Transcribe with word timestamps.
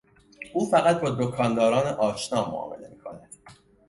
او 0.53 0.69
فقط 0.71 1.01
با 1.01 1.09
دکانداران 1.09 1.87
آشنا 1.93 2.51
معامله 2.51 2.87
میکند. 2.89 3.29